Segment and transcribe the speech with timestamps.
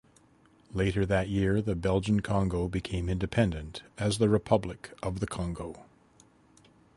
[0.73, 5.85] Later that year the Belgian Congo became independent as the Republic of the Congo.